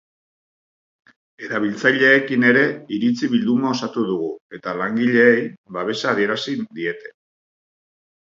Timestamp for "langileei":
4.79-5.45